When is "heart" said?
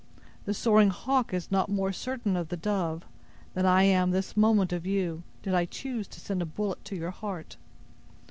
7.11-7.55